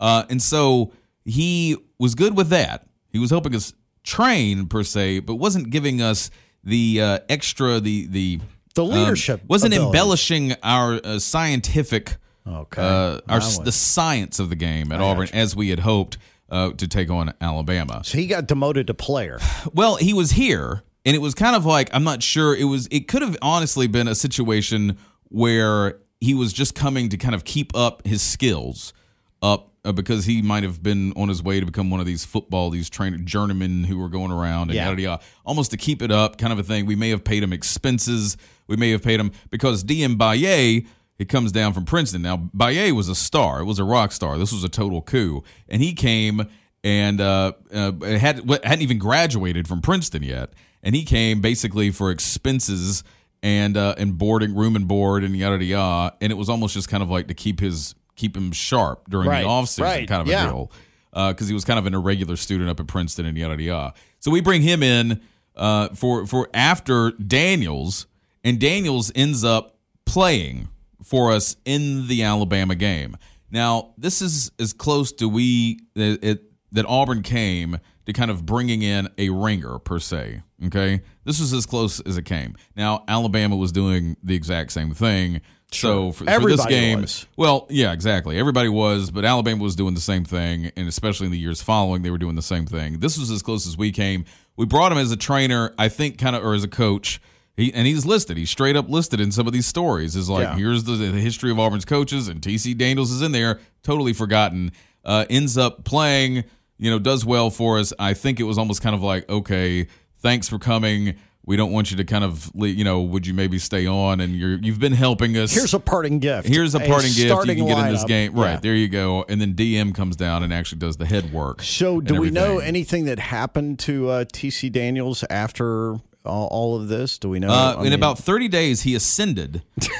Uh, 0.00 0.24
and 0.30 0.40
so 0.40 0.92
he 1.26 1.76
was 1.98 2.14
good 2.14 2.34
with 2.38 2.48
that. 2.48 2.86
He 3.10 3.18
was 3.18 3.28
helping 3.28 3.54
us 3.54 3.74
train 4.02 4.66
per 4.66 4.82
se, 4.82 5.20
but 5.20 5.34
wasn't 5.34 5.68
giving 5.68 6.00
us 6.00 6.30
the 6.64 7.00
uh, 7.02 7.18
extra 7.28 7.78
the 7.78 8.06
the 8.06 8.40
The 8.74 8.84
um, 8.84 8.90
leadership 8.92 9.42
wasn't 9.46 9.74
ability. 9.74 9.88
embellishing 9.88 10.54
our 10.62 11.00
uh, 11.04 11.18
scientific 11.18 12.16
Okay. 12.48 12.82
uh, 12.82 13.20
our 13.28 13.40
the 13.62 13.70
science 13.72 14.38
of 14.40 14.48
the 14.48 14.56
game 14.56 14.90
at 14.90 15.00
Auburn 15.02 15.28
as 15.34 15.54
we 15.54 15.68
had 15.68 15.80
hoped 15.80 16.16
uh, 16.52 16.70
to 16.74 16.86
take 16.86 17.10
on 17.10 17.34
Alabama. 17.40 18.02
So 18.04 18.16
he 18.18 18.28
got 18.28 18.46
demoted 18.46 18.86
to 18.86 18.94
player. 18.94 19.38
Well, 19.74 19.96
he 19.96 20.12
was 20.12 20.32
here, 20.32 20.82
and 21.04 21.16
it 21.16 21.20
was 21.20 21.34
kind 21.34 21.56
of 21.56 21.64
like 21.64 21.88
I'm 21.92 22.04
not 22.04 22.22
sure. 22.22 22.54
It 22.54 22.64
was 22.64 22.86
it 22.92 23.08
could 23.08 23.22
have 23.22 23.36
honestly 23.42 23.86
been 23.88 24.06
a 24.06 24.14
situation 24.14 24.96
where 25.28 25.98
he 26.20 26.34
was 26.34 26.52
just 26.52 26.74
coming 26.74 27.08
to 27.08 27.16
kind 27.16 27.34
of 27.34 27.44
keep 27.44 27.74
up 27.74 28.06
his 28.06 28.20
skills 28.22 28.92
up 29.40 29.70
uh, 29.84 29.90
because 29.92 30.24
he 30.26 30.42
might 30.42 30.62
have 30.62 30.82
been 30.82 31.12
on 31.16 31.28
his 31.28 31.42
way 31.42 31.58
to 31.58 31.66
become 31.66 31.90
one 31.90 31.98
of 32.00 32.06
these 32.06 32.24
football 32.24 32.70
these 32.70 32.88
trainer 32.90 33.16
journeymen 33.18 33.82
who 33.84 33.98
were 33.98 34.08
going 34.08 34.30
around 34.30 34.70
and 34.70 34.74
Yeah. 34.74 34.88
yada 34.90 35.02
yada 35.02 35.22
almost 35.44 35.72
to 35.72 35.76
keep 35.76 36.00
it 36.02 36.12
up 36.12 36.38
kind 36.38 36.52
of 36.52 36.58
a 36.60 36.62
thing 36.62 36.86
we 36.86 36.94
may 36.94 37.10
have 37.10 37.24
paid 37.24 37.42
him 37.42 37.52
expenses 37.52 38.36
we 38.68 38.76
may 38.76 38.90
have 38.90 39.02
paid 39.02 39.18
him 39.18 39.32
because 39.50 39.82
DM 39.82 40.16
Baye 40.16 40.86
it 41.22 41.28
comes 41.28 41.52
down 41.52 41.72
from 41.72 41.84
Princeton. 41.84 42.20
Now 42.22 42.36
Baye 42.36 42.90
was 42.90 43.08
a 43.08 43.14
star. 43.14 43.60
It 43.60 43.64
was 43.64 43.78
a 43.78 43.84
rock 43.84 44.10
star. 44.10 44.36
This 44.38 44.50
was 44.52 44.64
a 44.64 44.68
total 44.68 45.00
coup. 45.02 45.44
And 45.68 45.80
he 45.80 45.92
came 45.92 46.48
and 46.82 47.20
uh, 47.20 47.52
uh, 47.72 47.92
had 48.00 48.42
hadn't 48.64 48.82
even 48.82 48.98
graduated 48.98 49.68
from 49.68 49.80
Princeton 49.80 50.24
yet. 50.24 50.52
And 50.82 50.96
he 50.96 51.04
came 51.04 51.40
basically 51.40 51.92
for 51.92 52.10
expenses 52.10 53.04
and 53.40 53.76
uh, 53.76 53.94
and 53.98 54.18
boarding 54.18 54.56
room 54.56 54.74
and 54.74 54.88
board 54.88 55.22
and 55.22 55.36
yada 55.36 55.64
yada 55.64 56.16
and 56.20 56.32
it 56.32 56.34
was 56.34 56.48
almost 56.48 56.74
just 56.74 56.88
kind 56.88 57.04
of 57.04 57.08
like 57.08 57.28
to 57.28 57.34
keep 57.34 57.60
his 57.60 57.94
keep 58.16 58.36
him 58.36 58.50
sharp 58.50 59.08
during 59.08 59.28
Right, 59.28 59.42
the 59.42 59.48
off 59.48 59.68
season 59.68 59.84
right, 59.84 60.08
kind 60.08 60.22
of 60.22 60.26
yeah. 60.26 60.44
a 60.44 60.48
deal 60.48 60.72
because 61.12 61.46
he 61.46 61.54
was 61.54 61.64
kind 61.64 61.78
of 61.78 61.86
an 61.86 61.94
irregular 61.94 62.36
student 62.36 62.68
up 62.68 62.80
at 62.80 62.88
Princeton 62.88 63.26
and 63.26 63.38
yada 63.38 63.62
yada. 63.62 63.94
So 64.18 64.32
we 64.32 64.40
bring 64.40 64.62
him 64.62 64.82
in 64.82 65.20
uh, 65.54 65.90
for 65.90 66.26
for 66.26 66.48
after 66.52 67.12
Daniels, 67.12 68.06
and 68.42 68.58
Daniels 68.58 69.12
ends 69.14 69.44
up 69.44 69.76
playing 70.04 70.68
for 71.02 71.32
us 71.32 71.56
in 71.64 72.08
the 72.08 72.22
Alabama 72.22 72.74
game. 72.74 73.16
Now 73.50 73.94
this 73.98 74.22
is 74.22 74.50
as 74.58 74.72
close 74.72 75.12
to 75.12 75.28
we 75.28 75.80
it, 75.94 76.24
it, 76.24 76.42
that 76.72 76.86
Auburn 76.86 77.22
came 77.22 77.78
to 78.06 78.12
kind 78.12 78.30
of 78.30 78.44
bringing 78.44 78.82
in 78.82 79.08
a 79.18 79.30
ringer 79.30 79.78
per 79.78 79.98
se. 79.98 80.42
Okay, 80.66 81.02
this 81.24 81.40
was 81.40 81.52
as 81.52 81.66
close 81.66 82.00
as 82.00 82.16
it 82.16 82.24
came. 82.24 82.56
Now 82.76 83.04
Alabama 83.08 83.56
was 83.56 83.72
doing 83.72 84.16
the 84.22 84.34
exact 84.34 84.72
same 84.72 84.92
thing. 84.94 85.40
So 85.70 86.12
for, 86.12 86.24
for 86.26 86.48
this 86.48 86.66
game, 86.66 87.00
was. 87.00 87.26
well, 87.36 87.66
yeah, 87.70 87.92
exactly. 87.92 88.38
Everybody 88.38 88.68
was, 88.68 89.10
but 89.10 89.24
Alabama 89.24 89.62
was 89.62 89.74
doing 89.74 89.94
the 89.94 90.02
same 90.02 90.24
thing, 90.24 90.70
and 90.76 90.86
especially 90.86 91.26
in 91.26 91.32
the 91.32 91.38
years 91.38 91.62
following, 91.62 92.02
they 92.02 92.10
were 92.10 92.18
doing 92.18 92.34
the 92.34 92.42
same 92.42 92.66
thing. 92.66 93.00
This 93.00 93.18
was 93.18 93.30
as 93.30 93.42
close 93.42 93.66
as 93.66 93.76
we 93.76 93.90
came. 93.90 94.26
We 94.56 94.66
brought 94.66 94.92
him 94.92 94.98
as 94.98 95.10
a 95.12 95.16
trainer, 95.16 95.72
I 95.78 95.88
think, 95.88 96.18
kind 96.18 96.36
of, 96.36 96.44
or 96.44 96.54
as 96.54 96.62
a 96.62 96.68
coach. 96.68 97.22
He 97.56 97.72
and 97.74 97.86
he's 97.86 98.06
listed. 98.06 98.36
He's 98.36 98.50
straight 98.50 98.76
up 98.76 98.88
listed 98.88 99.20
in 99.20 99.30
some 99.32 99.46
of 99.46 99.52
these 99.52 99.66
stories. 99.66 100.16
Is 100.16 100.28
like 100.30 100.44
Yeah. 100.44 100.56
here's 100.56 100.84
the, 100.84 100.92
the 100.92 101.20
history 101.20 101.50
of 101.50 101.58
Auburn's 101.58 101.84
coaches, 101.84 102.28
and 102.28 102.40
TC 102.40 102.76
Daniels 102.76 103.10
is 103.10 103.20
in 103.22 103.32
there, 103.32 103.60
totally 103.82 104.12
forgotten. 104.12 104.72
Uh, 105.04 105.24
ends 105.28 105.58
up 105.58 105.84
playing, 105.84 106.44
you 106.78 106.90
know, 106.90 106.98
does 106.98 107.24
well 107.24 107.50
for 107.50 107.78
us. 107.78 107.92
I 107.98 108.14
think 108.14 108.38
it 108.40 108.44
was 108.44 108.56
almost 108.56 108.80
kind 108.82 108.94
of 108.94 109.02
like, 109.02 109.28
okay, 109.28 109.88
thanks 110.20 110.48
for 110.48 110.58
coming. 110.58 111.16
We 111.44 111.56
don't 111.56 111.72
want 111.72 111.90
you 111.90 111.96
to 111.96 112.04
kind 112.04 112.22
of, 112.22 112.52
you 112.54 112.84
know, 112.84 113.00
would 113.02 113.26
you 113.26 113.34
maybe 113.34 113.58
stay 113.58 113.84
on? 113.84 114.20
And 114.20 114.36
you're 114.36 114.58
you've 114.60 114.78
been 114.78 114.92
helping 114.92 115.36
us. 115.36 115.52
Here's 115.52 115.74
a 115.74 115.80
parting 115.80 116.20
gift. 116.20 116.46
Here's 116.46 116.74
a 116.76 116.78
parting 116.78 117.12
gift 117.12 117.46
you 117.48 117.54
can 117.56 117.66
get 117.66 117.78
in 117.86 117.92
this 117.92 118.04
game. 118.04 118.32
Right, 118.32 118.52
Yeah. 118.52 118.60
there 118.60 118.74
you 118.76 118.88
go. 118.88 119.24
And 119.28 119.40
then 119.40 119.54
DM 119.54 119.92
comes 119.92 120.14
down 120.14 120.44
and 120.44 120.52
actually 120.54 120.78
does 120.78 120.98
the 120.98 121.04
head 121.06 121.32
work. 121.32 121.60
So, 121.62 122.00
do 122.00 122.20
we 122.20 122.30
know 122.30 122.60
anything 122.60 123.06
that 123.06 123.18
happened 123.18 123.80
to 123.80 124.08
uh, 124.08 124.24
TC 124.26 124.70
Daniels 124.70 125.24
after 125.28 125.96
all, 126.24 126.46
all 126.48 126.76
of 126.76 126.88
this? 126.88 127.18
Do 127.18 127.28
we 127.28 127.38
know? 127.38 127.50
Uh, 127.50 127.74
in 127.78 127.82
mean, 127.84 127.92
about 127.92 128.18
30 128.18 128.48
days, 128.48 128.82
he 128.82 128.94
ascended. 128.94 129.62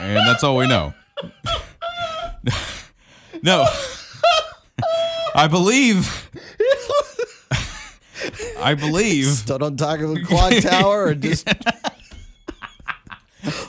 and 0.00 0.16
that's 0.28 0.42
all 0.44 0.56
we 0.56 0.66
know. 0.66 0.94
no. 3.42 3.66
I 5.34 5.46
believe. 5.48 6.30
I 8.60 8.74
believe. 8.74 9.26
stood 9.26 9.62
on 9.62 9.76
top 9.76 10.00
of 10.00 10.10
a 10.16 10.20
clock 10.22 10.54
tower 10.62 11.08
and 11.08 11.22
just. 11.22 11.48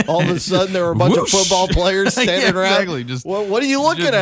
All 0.07 0.21
of 0.21 0.29
a 0.29 0.39
sudden, 0.39 0.73
there 0.73 0.83
were 0.83 0.91
a 0.91 0.95
bunch 0.95 1.15
Whoosh. 1.15 1.31
of 1.33 1.39
football 1.39 1.67
players 1.67 2.05
Yeah, 2.17 2.23
standing 2.23 2.55
around. 2.59 3.07
just- 3.07 3.25
what, 3.25 3.45
what 3.47 3.61
are 3.61 3.67
you 3.67 3.81
looking 3.81 4.05
just- 4.05 4.13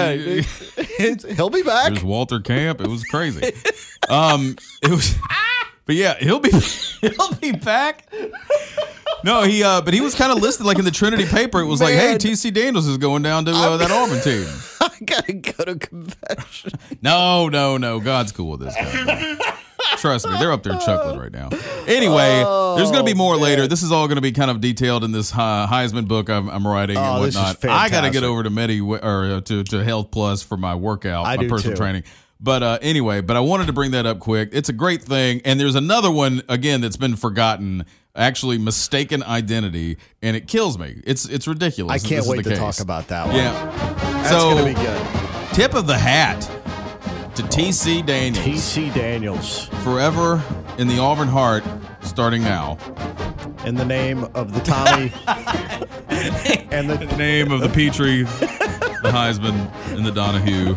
at? 0.60 0.67
He'll 0.98 1.50
be 1.50 1.64
back. 1.64 1.94
There's 1.94 2.04
Walter 2.04 2.40
Camp. 2.40 2.82
It 2.82 2.88
was 2.88 3.04
crazy. 3.04 3.54
Um, 4.10 4.56
it 4.82 4.90
was, 4.90 5.16
but 5.86 5.96
yeah, 5.96 6.18
he'll 6.20 6.40
be 6.40 6.52
he'll 7.02 7.34
be 7.42 7.52
back. 7.52 8.12
No, 9.24 9.44
he 9.44 9.64
uh, 9.64 9.82
but 9.82 9.94
he 9.94 10.02
was 10.02 10.16
kind 10.16 10.32
of 10.32 10.40
listed 10.40 10.66
like 10.66 10.80
in 10.80 10.86
the 10.86 10.92
Trinity 10.92 11.26
paper. 11.26 11.60
It 11.60 11.66
was 11.66 11.82
like, 11.82 11.96
hey, 11.96 12.16
TC 12.16 12.54
Daniels 12.54 12.88
is 12.88 12.98
going 12.98 13.24
down 13.24 13.46
to 13.46 13.52
uh, 13.52 13.78
that 13.78 13.92
Auburn 13.92 14.22
team. 14.22 14.48
I 14.82 14.90
gotta 15.06 15.34
go 15.34 15.66
to 15.66 15.76
confession. 15.78 16.72
No, 17.02 17.50
no, 17.50 17.78
no. 17.78 18.00
God's 18.00 18.32
cool 18.32 18.58
with 18.58 18.62
this 18.62 18.76
guy. 18.76 19.38
Trust 19.98 20.28
me, 20.30 20.38
they're 20.40 20.52
up 20.52 20.64
there 20.64 20.78
chuckling 20.80 21.20
right 21.20 21.32
now. 21.32 21.50
Anyway, 21.88 22.44
there's 22.78 22.92
going 22.92 23.04
to 23.06 23.12
be 23.12 23.14
more 23.14 23.36
later. 23.38 23.68
This 23.68 23.84
is 23.84 23.92
all 23.92 24.08
going 24.08 24.16
to 24.18 24.22
be 24.22 24.32
kind 24.32 24.52
of 24.52 24.62
detailed 24.62 25.04
in 25.04 25.12
this 25.12 25.34
uh, 25.34 25.68
Heisman 25.68 26.08
book 26.08 26.30
I'm, 26.30 26.50
I'm 26.50 26.66
writing 26.68 26.98
and 26.98 27.06
Oh, 27.06 27.24
is 27.24 27.36
whatnot. 27.36 27.66
I 27.66 27.90
got 27.90 28.02
to 28.02 28.10
get 28.12 28.24
over 28.24 28.44
to 28.44 28.50
Medi 28.50 28.80
or 28.82 28.98
uh, 28.98 29.42
to, 29.42 29.64
to 29.64 29.84
Health 29.84 30.12
Plus 30.12 30.44
for 30.44 30.58
my 30.58 30.76
workout, 30.76 31.26
I 31.26 31.38
my 31.38 31.48
personal 31.48 31.76
too. 31.76 31.82
training. 31.82 32.04
But 32.40 32.62
uh, 32.62 32.78
anyway, 32.82 33.22
but 33.22 33.36
I 33.36 33.40
wanted 33.40 33.66
to 33.68 33.74
bring 33.74 33.92
that 33.92 34.06
up 34.06 34.20
quick. 34.20 34.50
It's 34.52 34.70
a 34.70 34.74
great 34.74 35.02
thing, 35.02 35.42
and 35.44 35.60
there's 35.60 35.74
another 35.76 36.12
one 36.12 36.44
again 36.48 36.82
that's 36.82 36.98
been 36.98 37.16
forgotten. 37.16 37.86
Actually, 38.16 38.58
mistaken 38.58 39.22
identity, 39.22 39.98
and 40.24 40.36
it 40.36 40.48
kills 40.48 40.78
me. 40.80 41.02
It's 41.06 41.26
it's 41.30 41.48
ridiculous. 41.48 42.04
I 42.04 42.08
can't 42.08 42.26
wait 42.26 42.44
to 42.44 42.50
case. 42.50 42.58
talk 42.58 42.80
about 42.80 43.08
that 43.10 43.28
one. 43.28 43.36
Yeah, 43.36 43.52
That's 44.24 44.30
so 44.30 44.56
gonna 44.56 44.66
be 44.66 44.74
good. 44.74 45.08
tip 45.54 45.76
of 45.76 45.86
the 45.86 45.98
hat 45.98 46.50
to 47.38 47.44
TC 47.44 48.04
Daniels 48.04 48.44
TC 48.48 48.92
Daniels, 48.96 49.66
forever 49.84 50.44
in 50.80 50.88
the 50.88 50.98
Auburn 50.98 51.28
heart, 51.28 51.64
starting 52.02 52.42
now. 52.42 52.80
in 53.64 53.76
the 53.76 53.86
name 53.86 54.24
of 54.34 54.56
the 54.56 54.60
Tommy 54.62 55.14
and 56.72 56.90
the 56.90 57.16
name 57.16 57.52
of 57.52 57.62
the 57.62 57.70
Petrie, 57.70 58.24
the 58.24 59.12
Heisman, 59.12 59.72
and 59.96 60.04
the 60.04 60.12
Donahue. 60.12 60.76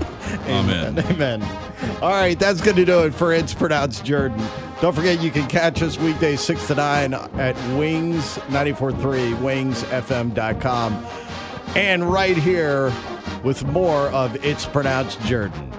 Amen. 0.49 0.99
Amen. 0.99 1.43
All 2.03 2.11
right, 2.11 2.39
that's 2.39 2.61
going 2.61 2.77
to 2.77 2.85
do 2.85 3.05
it 3.05 3.15
for 3.15 3.33
It's 3.33 3.55
Pronounced 3.55 4.05
Jordan. 4.05 4.47
Don't 4.83 4.95
forget 4.95 5.23
you 5.23 5.31
can 5.31 5.49
catch 5.49 5.81
us 5.81 5.99
weekdays 5.99 6.43
6 6.43 6.67
to 6.67 6.75
9 6.75 7.15
at 7.15 7.57
Wings 7.79 8.37
943, 8.51 9.33
wingsfm.com. 9.33 11.07
And 11.75 12.13
right 12.13 12.37
here 12.37 12.93
with 13.45 13.65
more 13.65 14.09
of 14.09 14.45
It's 14.45 14.67
Pronounced 14.67 15.23
Jordan. 15.23 15.70